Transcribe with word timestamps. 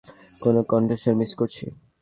কোনো 0.41 0.59
কন্ঠস্বর 0.71 1.13
মিস 1.19 1.31
করছি। 1.39 1.65